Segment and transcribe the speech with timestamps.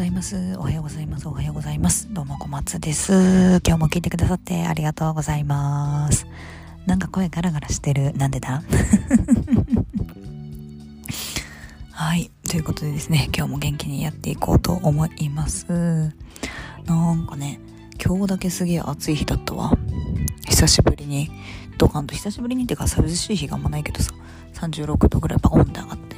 [0.00, 0.56] ざいます。
[0.56, 1.28] おはようございます。
[1.28, 2.08] おはようございます。
[2.10, 3.12] どうも小松です。
[3.66, 6.26] 今日も聞いてくださってありがとうございます。
[6.86, 8.14] なんか声ガラガラしてる。
[8.14, 8.62] なんでだ？
[11.92, 12.30] はい。
[12.48, 15.66] ということでですね、今日も元気にやっていこうと思います。
[16.86, 17.60] なんかね、
[18.02, 19.76] 今日だけすげえ暑い日だったわ。
[20.48, 21.30] 久しぶりに、
[21.76, 24.12] ドカンと久しぶりにっていうか寂しい日があんまないけどさ、
[24.54, 26.09] 36度ぐらいバコンって上がって。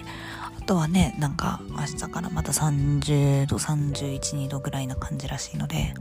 [0.62, 5.92] あとはね、なんか明日からまた30度、31、2度ぐらいな感じらしいので、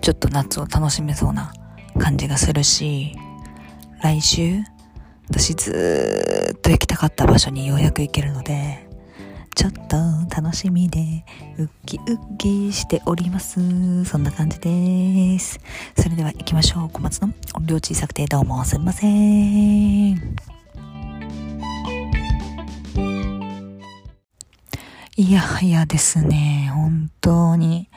[0.00, 1.52] ちょっと夏を楽しめそうな
[1.98, 3.16] 感じがするし、
[4.00, 4.60] 来週、
[5.28, 8.88] 私ずーっと行きたかった場所にようやく行けるので、
[9.56, 9.96] ちょっと
[10.40, 11.24] 楽しみで、
[11.58, 14.04] ウッキウッキしております。
[14.04, 15.58] そんな感じです。
[15.98, 16.90] それでは行きましょう。
[16.90, 20.25] 小松の音量小さくてどうもすみません。
[25.18, 27.88] いやはやですね、本当に、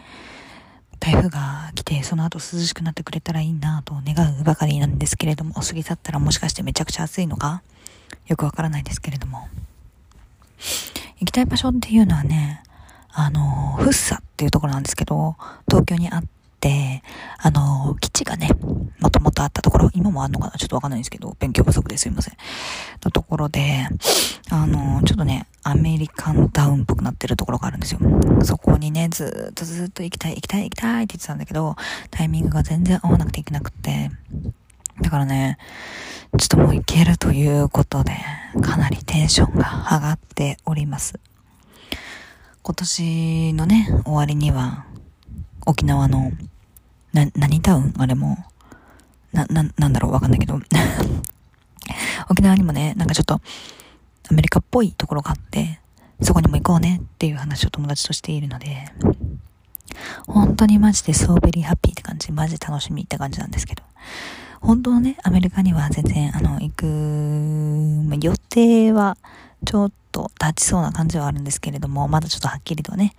[1.02, 7.62] 台風が来て、その後涼しくなってくれたらいいなと願うばかりなんですけれども、過ぎ去ったらもしかしてめちゃくちゃ暑いのか？
[8.28, 9.50] よくわからないですけれども。
[11.20, 12.64] 行きたい場所っていうのはね、
[13.12, 15.36] あの、フッサっていうところなんですけど、
[15.68, 16.30] 東京にあって、
[17.42, 18.50] あの、基地がね、
[19.00, 20.52] もともとあったところ、今もあんのかな？
[20.58, 22.38] ちょっとわかんないんですけど、勉強不足ですいません。
[23.04, 23.88] のところで、
[24.50, 28.00] あの、ちょっとね、アメリカンタウンっぽくなってるところがあるんですよ。
[28.44, 31.76] そこにね、ずっとずっと行きたい、行きたい、行きたいって言ってたんだけど、
[32.12, 34.12] タイミングが全然合わなくて行けなくて、
[35.02, 35.58] だからね、
[36.38, 38.18] ちょっともう行けるということで、
[38.62, 41.20] かなりテンションが上がっております。
[42.62, 44.86] 今年のね、終わりには、
[45.70, 46.32] 沖縄の、
[47.14, 47.94] な、何タウン？
[47.98, 48.38] あれも、
[49.32, 50.12] な、な、なんだろう？
[50.12, 50.60] わかんないけど。
[52.30, 53.42] 沖縄にもね、なんかちょっと、ア
[54.34, 55.80] メリカっぽいところがあって、
[56.22, 58.92] そこにも行こうねっていう話を友達としているので、
[60.28, 63.84] 本当にマジでソーベリーハッピーって感じ、マジ楽しみって感じなんですけど、
[64.62, 66.86] 本当のね、アメリカには全然、あの、行く、
[68.22, 69.18] 予定は、
[69.66, 73.14] ちょっと立ちそうな感じはあるんですけれども、まだちょっとはっきりとね、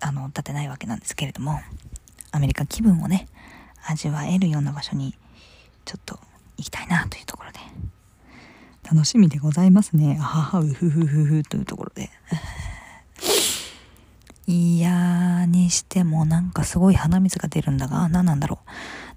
[0.00, 1.60] あの、立てないわけなんですけれども、
[2.30, 3.26] アメリカ気分をね、
[3.86, 5.14] 味わえるような場所に、
[5.84, 6.18] ちょっと
[6.56, 7.58] 行きたいなというところで、
[8.90, 10.16] 楽しみでございますね。
[10.16, 12.10] はは、うふふふふというところで。
[14.46, 18.60] いやにしてもなんかすごい鼻水が出るんだが、何なんだろ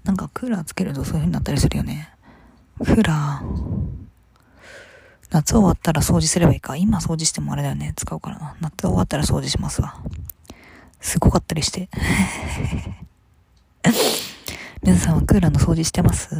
[0.04, 0.06] う。
[0.06, 2.10] なんかクーラーつけるとそういう風になったりするよね。
[2.78, 3.92] クーラー、
[5.30, 6.76] 夏終わったら掃除すればいいか。
[6.76, 7.94] 今掃除してもあれだよね。
[7.96, 8.54] 使うからな。
[8.60, 9.96] 夏終わったら掃除しますわ。
[11.02, 11.90] すごかったりして。
[14.82, 16.34] 皆さんはクーラーの掃除してます？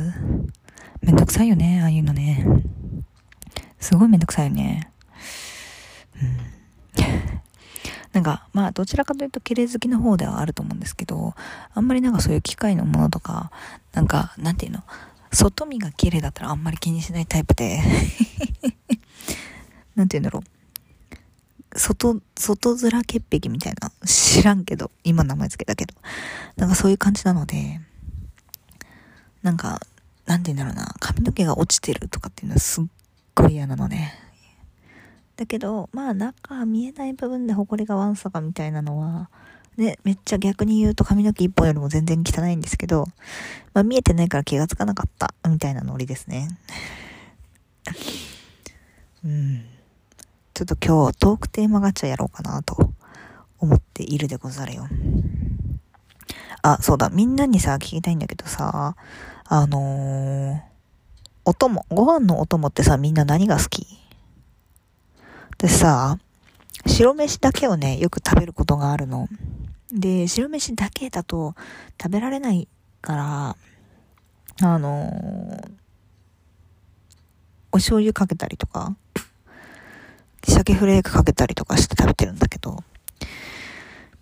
[1.02, 1.80] めんどくさいよね。
[1.82, 2.46] ああいうのね。
[3.80, 4.90] すごいめんどくさいよね。
[6.20, 6.38] うん。
[8.12, 11.34] なんか、まあ、どちらかというと、綺麗好きの方ではあると思うんですけど、
[11.74, 13.50] あんまりなんかそういう機械のものとか、
[13.92, 14.84] なんか、なんていうの、
[15.32, 17.80] 外見が綺麗だったらあんまり気にしないタイプで、
[19.96, 20.42] なんていうんだろう。
[21.76, 23.90] 外、外面潔癖みたいな。
[24.06, 25.94] 知らんけど、今名前つけたけど。
[26.56, 27.80] なんかそういう感じなので、
[29.42, 29.80] なんか、
[30.26, 32.84] なんて言うんだろうな、髪の毛が落ちてるとかっていうのはすっ
[33.34, 34.14] ごい嫌なのね。
[35.36, 39.30] だけど、まあ中見えない部分で埃がわんさかみたいなのは、
[39.76, 43.06] ね、めっちゃ逆に言うと髪の毛一本よりも全然汚いんですけど、
[43.72, 46.48] まあ見えてないから気がつかなかった、みたいなノリですね。
[49.24, 49.64] うん。
[50.54, 52.92] ちょっと今日トークテーマガチャやろうかなと
[53.58, 54.86] 思っているでござるよ。
[56.62, 58.94] あ、そうだ、みんなにさ、聞きたいんだけどさ、
[59.44, 60.60] あのー、
[61.44, 63.86] お供、ご飯のお供ってさ、みんな何が好き？
[65.58, 66.18] でさ、
[66.86, 69.28] 白飯だけをね、よく食べることがあるの。
[69.90, 71.54] で、白飯だけだと
[72.00, 72.68] 食べられない
[73.00, 73.56] から、
[74.60, 75.70] あのー、
[77.72, 78.94] お醤油かけたりとか、
[80.50, 82.82] 鮭フレークかけたりとかして食べてるんだけど、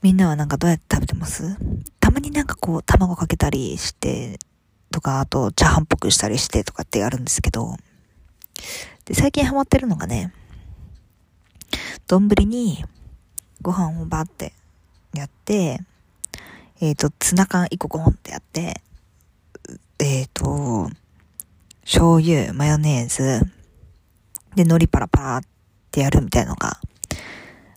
[0.03, 1.57] みんなはなんかどうやって食べてます？
[2.01, 4.39] たまになんかこう卵かけたりして、
[4.91, 7.77] とか、あとチャーハンっぽくしたりしてとかってやるんですけど、
[9.05, 10.33] で、最近ハマってるのがね、
[12.07, 12.85] 丼に
[13.63, 14.53] ご飯をバーって
[15.15, 15.81] やって、
[16.81, 18.81] えっ、ー、と、ツナ缶1個ゴンってやって、
[19.99, 20.91] えっ、ー、と、
[21.83, 23.43] 醤油、マヨネーズ、
[24.55, 25.43] で、海苔パラパラっ
[25.91, 26.79] てやるみたいのが、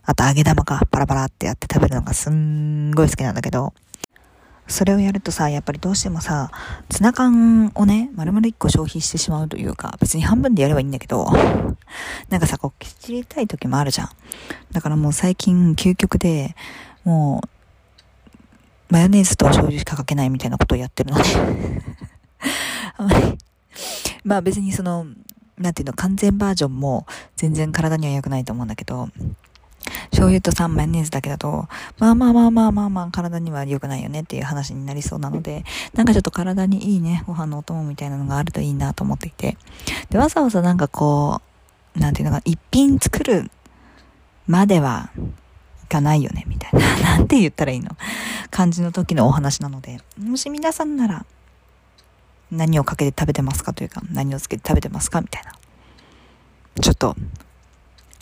[0.04, 3.72] あと揚げ玉かパラパラってやって食べるのがすんごい好きなんだけど、
[4.66, 6.50] それをやるとさ、やっぱりどうしてもさ、
[6.88, 11.26] ツナ缶をね、丸々1個消費してしまうというか、別に半分でやればいいんだけど、
[12.30, 14.08] なんかさ、こう、きちりたい時もあるじゃん。
[14.72, 16.56] だからもう最近、究極で、
[17.04, 17.48] もう、
[18.92, 21.24] マヨネーズと醤油しかかけないみたいなことをやってるので
[22.96, 23.38] あまり、
[24.22, 25.06] まあ別にその、
[25.58, 27.06] なんていうの、完全バージョンも
[27.36, 29.08] 全然体には良くないと思うんだけど、
[30.10, 31.68] 醤油と3マヨネーズだけだと、
[31.98, 35.64] まあまあまあまあまあまあ体には良くないよねっていう話になりそうなので、
[35.94, 39.56] なんかちょっと体にいいね、ご飯のお供みたいなのがあるといいなと思っていて。
[40.10, 41.40] で、わざわざなんかこ
[41.96, 43.50] う、なんていうのか、一品作る
[44.46, 45.10] までは
[45.84, 47.16] いかないよね、みたいな。
[47.16, 47.90] なんて言ったらいいの
[48.50, 51.26] 感じの時のお話なので、もし皆さんなら、
[52.50, 55.52] 何をかけて食べてますかというか、何をつけて食べてますかみたいな。
[56.80, 57.16] ちょっと、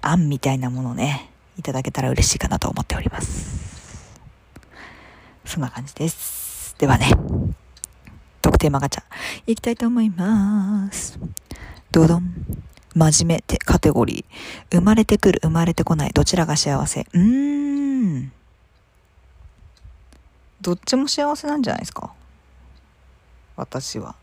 [0.01, 4.21] あんみたいなものね、いただけたら嬉しいかなと思っております。
[5.45, 6.75] そんな感じです。
[6.79, 7.11] ではね、
[8.41, 9.03] 特テーマガチャ、
[9.47, 11.19] いきたいと思います。
[11.91, 12.35] どどん。
[12.95, 14.77] 真面目ってカテゴリー。
[14.77, 16.11] 生まれてくる、生まれてこない。
[16.11, 17.07] どちらが幸せ？
[17.13, 18.33] うーん。
[20.61, 22.13] どっちも幸せなんじゃないですか
[23.57, 24.15] 私は。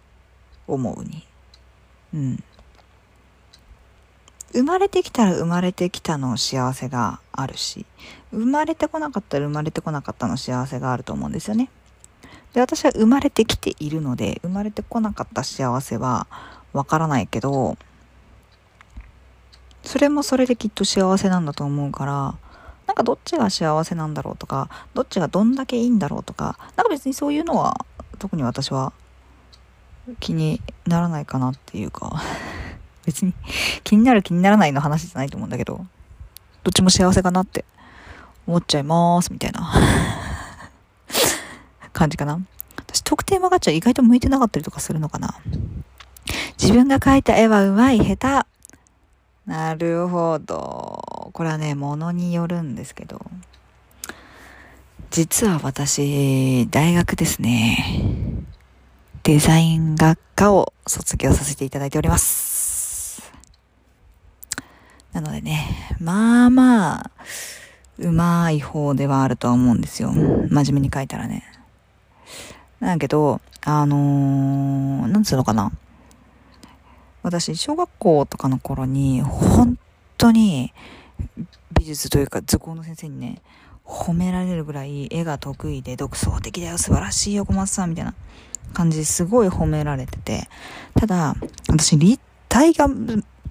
[0.68, 1.26] 思うに。
[2.14, 2.44] うん。
[4.52, 7.86] 生まれてきたら生まれてきたの幸せがあるし、
[8.32, 11.70] 生まれてこなかったら生まれてこなかったの幸せがあると思うんですよね。
[12.54, 16.28] で、私は生まれてきているので、生まれてこなかった幸せは
[16.74, 17.78] わからないけど、
[19.84, 22.36] それもそれできっと幸せなんだと思うから、
[22.88, 27.86] なんかどっちが幸せなんだろうとか、どっちがどんだけいいんだろうとか、なんか別にそういうのは
[28.18, 28.94] 特に私は
[30.20, 32.22] 気にならないかなっていうか
[33.06, 33.34] 別に
[33.84, 35.86] 気になる気にならないの話じゃないと思うんだけど、
[36.64, 37.66] どっちも幸せかなって
[38.46, 39.72] 思っちゃいますみたいな
[41.94, 42.40] 感じかな。
[42.78, 45.36] 私特定マガチャ意外と向いてなかったりとかするのかな。
[46.60, 48.60] 自分が描いた絵は上手い下手。
[49.50, 51.32] なるほど。
[51.34, 53.26] これはね、ものによるんですけど。
[55.10, 58.39] 実は私、大学ですね。
[59.30, 63.32] デザイン学科を卒業させていただいております。
[65.14, 67.12] なのでね、まあまあ、
[68.00, 70.10] うまい方ではあるとは思うんですよ。
[70.10, 71.44] 真面目に書いたらね。
[72.80, 75.72] だけど、あのー、なんつうのかな。
[77.22, 79.78] 私、小学校とかの頃に、本
[80.18, 80.74] 当に
[81.74, 83.44] 美術というか図工の先生にね、
[83.86, 88.16] 褒められるぐらい絵が得意で独創的だよ、素晴らしいよ、小松さん、みたいな
[88.74, 90.48] 感じすごい褒められてて、
[90.96, 91.36] ただ、
[91.70, 92.88] 私立体が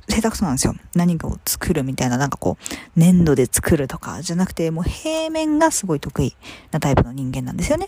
[0.08, 0.74] 下手くそなんですよ。
[0.94, 6.36] 何かを作るみたいな、なんかこう、粘土で作るとか、じゃなくて、もう平面がすごい得意
[6.70, 7.86] なタイプの人間なんですよね。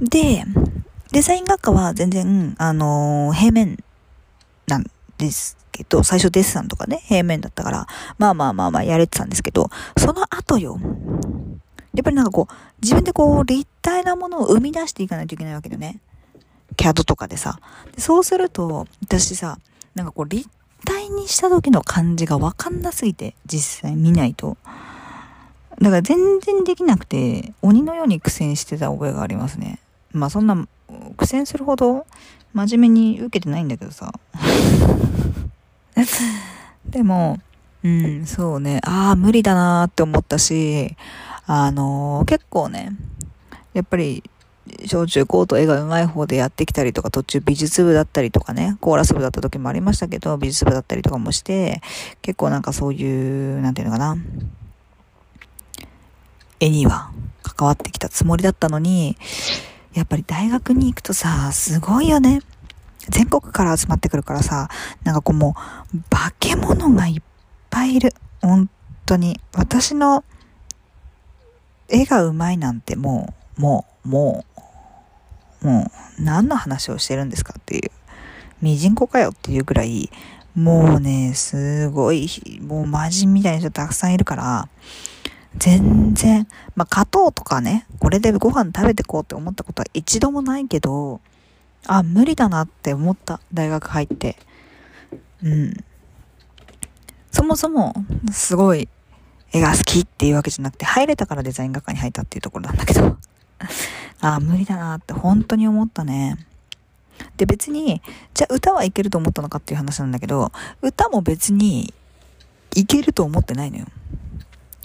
[0.00, 0.44] で、
[1.12, 3.82] デザイン学科は全然、あのー、平面
[4.66, 4.84] なん
[5.18, 7.86] ですけど、最初デッサンとかね、平面だったから、
[8.18, 10.78] まあまあまあまあやれてたんですけど、その後よ、
[11.96, 16.00] やっぱりなんかこう、自分でこう、立体なものを生み出していかないといけないわけだよね。
[16.76, 17.58] CAD とかでさ。
[17.94, 19.58] でそうすると、私さ、
[19.94, 20.48] なんかこう、立
[20.84, 24.56] 体にした時の感じがわかんなすぎて、実際見ないと。
[25.80, 29.78] だから全然できなくて、鬼のように苦戦してた覚えがありますね。
[30.12, 30.66] まあそんな、
[31.16, 32.06] 苦戦するほど
[32.54, 34.12] 真面目に受けてないんだけどさ。
[36.86, 37.38] でも、
[37.82, 40.96] うん、そうね、ああ、無理だなーって思ったし、
[41.46, 42.90] あのー、結構ね、
[43.72, 44.22] やっぱり、
[44.86, 51.80] 小中高と絵が上手い方でやってきたりとか、途中美術部だったりとかね、コーラス部だった時もありましたけど、美術部だったりとかもして、
[52.20, 54.16] 結構なんかそういう、なんていうのかな、
[56.58, 57.10] 絵には
[57.42, 59.16] 関わってきたつもりだったのに、
[59.94, 62.40] やっぱり大学に行くとさ、すごいよね。
[63.08, 64.68] 全国から集まってくるからさ、
[65.04, 65.54] なんかこうも
[65.94, 67.22] う、化け物がいっ
[67.70, 68.12] ぱいいる。
[68.42, 68.68] 本
[69.04, 69.40] 当に。
[69.54, 70.24] 私の
[71.88, 74.44] 絵がうまいなんてもう、もう、も
[75.62, 77.90] う、もう、何の話をしてるんですかっていう。
[78.62, 80.10] ミジンコかよっていうぐらい、
[80.54, 82.28] もうね、すごい、
[82.62, 84.68] もう魔人みたいな人たくさんいるから、
[85.58, 91.20] 全然、まあ、勝とうとかね、これでご飯食べてこうって思ったことは一度もないけど、
[91.86, 93.40] あ、無理だなって思った。
[93.52, 94.36] 大学入って。
[95.42, 95.84] うん。
[97.30, 97.94] そもそも、
[98.32, 98.88] すごい、
[99.56, 103.16] 絵が好きっていうわけじゃなくて、入れたからデザイン学科に入ったっていうところなんだけど。
[104.20, 106.36] あ、無理だなって本当に思ったね。
[107.36, 108.02] で、別に、
[108.34, 111.92] じゃあ歌はいけると思ったのかっていう話なんだけど、歌も別に、
[112.74, 113.86] いけると思ってないのよ。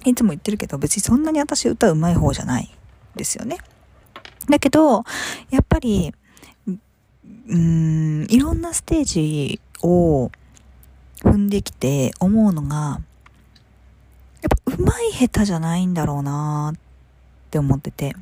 [0.06, 2.74] いつも言ってるけど、別にそんなに私歌うまい方じゃない
[3.16, 3.58] ですよね。
[4.50, 5.04] だけど、
[5.50, 6.14] やっぱり、
[6.68, 10.32] うーん、いろんなステージを
[11.20, 13.02] 踏んできて思うのが、
[14.42, 16.80] やっぱまい下手じゃないんだろうなっ
[17.50, 18.16] て思ってて。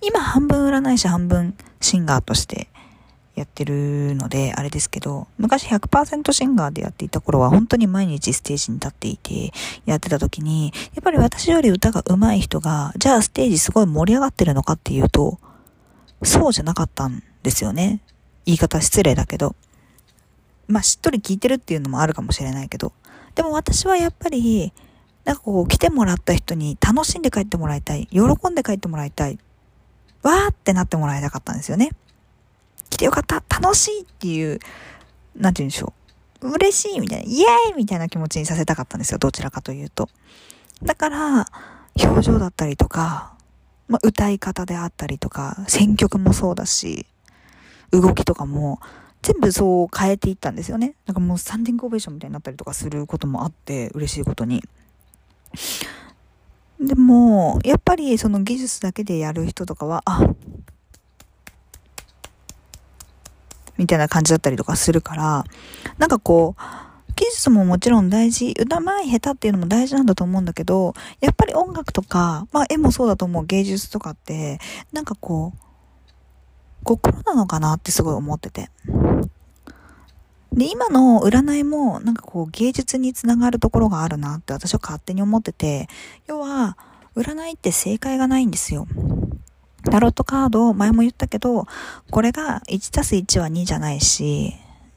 [0.00, 2.68] 今半分占い師半分シンガーとして
[3.34, 9.52] やってるので、あれですけど、昔100%シンガーでやっていた頃は本当に毎日ステージに立っていて、
[9.86, 15.38] やってた時に、やっぱり私より歌が上手い人が、じゃあステージすごい盛り上がってるのかっていうと、
[16.22, 18.00] そうじゃなかったんですよね。
[18.46, 19.56] 言い方失礼だけど。
[20.68, 22.92] まあ、しっとり聞いてるっていうのもあるかもしれないけど。
[23.34, 24.72] でも私はやっぱり、
[25.24, 28.06] なんかこう、来てもらった人に楽しんで帰ってもらいたい。
[28.10, 29.38] 喜んで帰ってもらいたい。
[30.22, 31.90] わーってなってもらいたかったんですよね。
[32.90, 34.58] 来てよかった楽しいっていう、
[35.36, 35.92] なんて言うんでしょ
[36.42, 36.50] う。
[36.52, 39.18] 嬉しいみたいな、イエーイみたいな気持ちにさせたかったんですよ。
[39.18, 40.08] どちらかというと。
[40.82, 41.46] だから、
[42.02, 43.34] 表情だったりとか、
[43.88, 47.06] まあ、歌い方であったりとか、選曲もそうだし、
[47.90, 48.80] 動きとかも、
[49.24, 50.94] 全部そう変えていったんですよね。
[51.06, 54.62] なんかもうスタンディングオベーションみたいになったりとかすることもあって、嬉しいことに。
[56.78, 60.28] でも、やっぱりその技術だけでやる人とかは、あ、
[63.78, 65.44] みたいな感じだったりとかするから、
[65.96, 66.62] なんかこう、
[67.16, 74.58] 技術ももちろん大事、歌前下手っていうのも大事なんだと思うんだけど、やっぱり音楽とか、まあ絵もそうだと思う芸術とかって、
[74.92, 75.63] なんかこう、
[76.84, 78.70] 心なのかなってすごい思ってて。
[80.52, 85.88] で、今の占いもなんかこう芸術につながるところがあるなって私は勝手に思ってて、
[86.26, 86.76] 要は、
[87.16, 88.86] 占いって正解がないんですよ。
[89.84, 91.66] タロットカード、前も言ったけど、
[92.10, 94.54] これが1たす1は2じゃないし、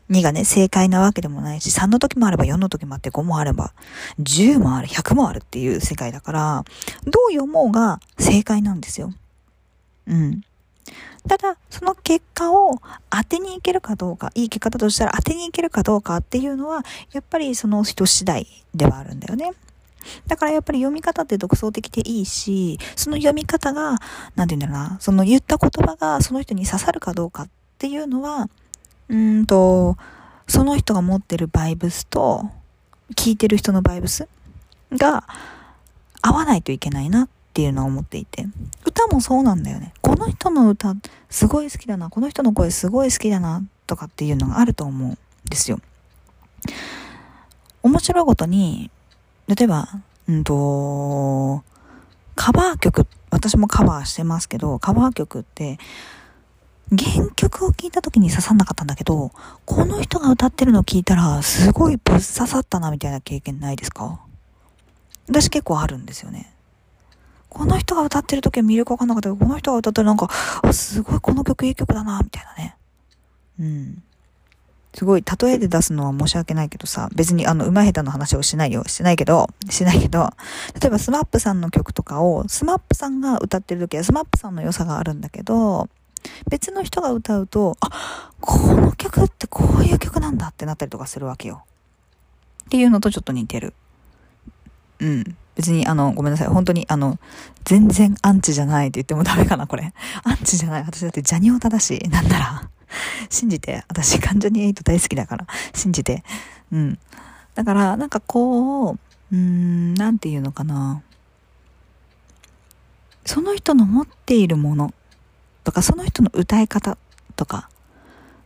[0.10, 3.74] 2がね、正解なわけでもないし、3の時もあれば4の時もあって5もあれば、
[4.20, 6.66] 10もある、100もあるっていう世界だから、
[7.04, 9.14] どう読もうが正解なんですよ。
[10.08, 10.42] うん。
[11.28, 12.80] ただ、その結果を
[13.10, 19.52] 当てにいけるかどうか、いい結果だとしたら当てにいけるかどうかっていうのは、やっぱりその人次第ではあるんだよね。
[20.28, 23.98] だからやっぱり読み方って独創的でいいし、その読み方が、
[24.36, 28.50] なんて言うんだろうな、その言った言葉がその人に刺さるかどうかっていうのは、
[29.10, 29.98] うんと、
[30.48, 32.50] その人が持ってるバイブスと、
[33.16, 34.28] 聞いてる人のバイブス
[34.92, 35.24] が
[36.22, 38.46] 合わないといけないなっていうのは思っていて。
[39.08, 39.94] もそうなんだよね。
[40.02, 40.96] この人の歌
[41.30, 45.18] すごい好きだな、この人の声すごい好きだな、とかっていうのがあると思うん
[45.50, 45.80] ですよ。
[47.84, 48.92] 面白いことに、
[49.48, 49.90] 例えば、
[50.28, 51.64] うんと、
[52.36, 55.80] カバー曲、私もカバーしてますけど、カバー曲って、
[56.90, 59.32] 原曲を聴いた時に刺さんなかったんだけど、
[59.66, 64.20] この人が歌ってるのを聞いたら、すごいぶっ刺さったなみたいな経験ないですか？
[65.28, 66.54] 私結構あるんですよね。
[67.50, 70.30] この人が歌ってる時は魅力わかんなかったけど、この人が歌ったらなんか、
[70.62, 72.76] あ、すごいこの曲いい曲だな、みたいなね。
[73.60, 74.04] うん。
[74.94, 78.84] すごい、例えで出すのは申し訳ないけどさ、別にあの、上手い下手の話をしないよ。
[78.88, 80.32] してないけど、しないけど、
[80.82, 85.88] 例えば SMAP さんの曲とかを、 SMAP さんが歌ってる時は SMAP さんの良さがあるんだけど、
[86.50, 91.64] 別の人が歌うと、あ、この曲ってこういう曲なんだってなったりとかするわけよ。
[92.66, 93.74] っていうのとちょっと似てる。
[95.00, 95.38] うん。
[95.58, 96.48] 別に、あの、ごめんなさい。
[96.48, 97.20] 本当に、あの、
[97.66, 99.92] 全然アンチじゃないって言ってもダメかな、これ。
[100.24, 100.84] アンチじゃない。
[100.84, 102.70] 私だってジャニオタだし、なんなら。
[103.30, 103.84] 信じて。
[103.90, 105.48] 私、関ジャニエイト大好きだから。
[105.74, 106.24] 信じて。
[106.72, 107.00] うん。
[107.56, 109.00] だから、なんかこう、
[109.32, 111.02] うーん、なんていうのかな。
[113.26, 114.94] その人の持っているもの
[115.64, 117.00] とか、その人の歌い方
[117.36, 117.70] とか、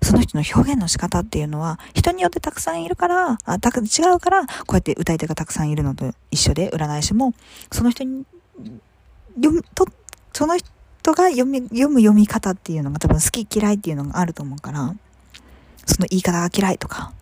[0.03, 3.83] その人の表現の仕方っていうのは、人によってたくさんいるから、あた違
[4.15, 7.33] うから、こうやって歌い手がたくさんいるのと一緒で、占い師も、
[7.71, 8.25] その人に、
[9.35, 9.85] 読む、と、
[10.33, 14.95] その人が読み、読む読み方っていうのが多分好き嫌いっていうのがあると思うから、
[15.85, 17.13] その言い方が嫌いとか。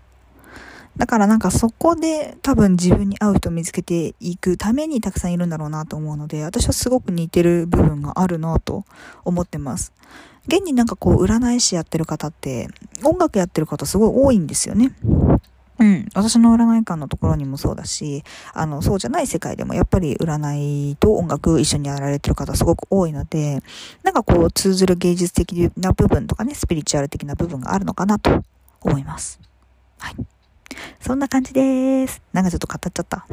[0.98, 8.83] だからなんかそこで多分自分に合う人を見つけていくためにたくさんいるんだろうなと思うので、私はすごく似てる部分があるなと
[9.24, 9.93] 思ってます。
[10.50, 12.68] 現になんかこう占い師やってる方って
[13.03, 14.91] 音楽やってる方すごい多いんですよね。
[15.79, 16.10] うん。
[16.13, 23.63] 私の占い館のところにもそうだし、あの、そうじゃない世界でもやっぱり占いと音楽一緒にやられてる方すごく多いので、
[24.03, 28.44] なんかこう通ずる芸術的な部分とかね、スピリチュアル的な部分があるのかなと
[28.82, 29.39] 思います。
[30.00, 30.15] はい。
[31.00, 32.22] そんな感じです。
[32.34, 33.25] なんかちょっと語っちゃった。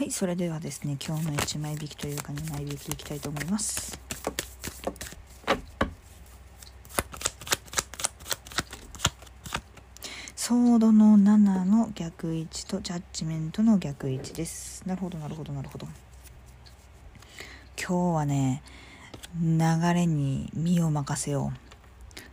[0.00, 4.00] はい、それではですね、今日の1枚引きというか2枚引きいきたいと思います。
[10.34, 14.82] ソードの7の逆位置とジャッジメントの逆位置です。
[14.86, 15.86] なるほど、なるほど、なるほど。
[17.76, 18.62] 今日はね、
[19.38, 19.58] 流
[19.92, 21.69] れに身を任せよう。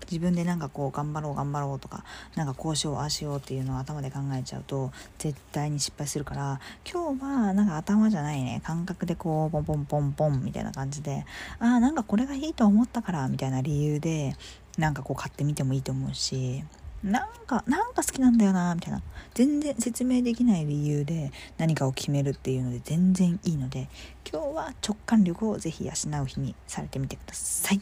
[0.10, 2.04] 自分でなんかこう頑張ろう頑張ろうとか
[2.36, 6.60] なんかこうしようああしようっていうのを頭で考えちゃうと絶対に失敗するから
[6.90, 11.26] 今日はなんか頭じゃないね感覚でこうポンポンポンポンみたいな感じで
[11.60, 14.36] ああなんかこれがいいと思ったからみたいな理由で
[14.78, 16.64] なんかこう買ってみてもいいと思うし
[17.04, 19.02] なんか、なんか好きなんだよな、みたいな。
[19.34, 23.88] 全然説明できない理由で何かを決めるっていうので全然いいので、
[24.30, 25.92] 今日は直感力をぜひ養
[26.24, 27.82] う日にされてみてください。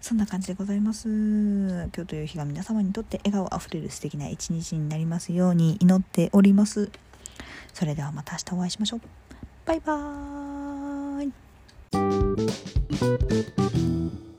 [0.00, 1.08] そんな感じでございます。
[1.08, 6.90] 今日という日が皆様にとって笑顔あふれる素敵な一日になりますように祈っております。
[7.72, 9.00] それではまた明日お会いしましょう。
[9.64, 11.28] バイバー
[14.28, 14.31] イ。